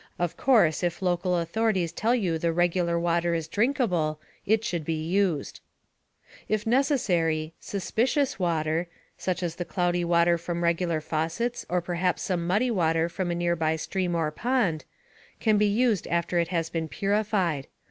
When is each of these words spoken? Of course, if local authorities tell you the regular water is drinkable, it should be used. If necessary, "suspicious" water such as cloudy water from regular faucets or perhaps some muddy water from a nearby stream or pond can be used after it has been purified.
Of 0.17 0.35
course, 0.35 0.81
if 0.81 1.03
local 1.03 1.37
authorities 1.37 1.91
tell 1.91 2.15
you 2.15 2.39
the 2.39 2.51
regular 2.51 2.99
water 2.99 3.35
is 3.35 3.47
drinkable, 3.47 4.19
it 4.47 4.63
should 4.63 4.83
be 4.83 4.95
used. 4.99 5.59
If 6.49 6.65
necessary, 6.65 7.53
"suspicious" 7.59 8.39
water 8.39 8.87
such 9.15 9.43
as 9.43 9.55
cloudy 9.57 10.03
water 10.03 10.39
from 10.39 10.63
regular 10.63 11.01
faucets 11.01 11.67
or 11.69 11.81
perhaps 11.81 12.23
some 12.23 12.47
muddy 12.47 12.71
water 12.71 13.09
from 13.09 13.29
a 13.29 13.35
nearby 13.35 13.75
stream 13.75 14.15
or 14.15 14.31
pond 14.31 14.85
can 15.39 15.59
be 15.59 15.67
used 15.67 16.07
after 16.07 16.39
it 16.39 16.47
has 16.47 16.71
been 16.71 16.87
purified. 16.87 17.67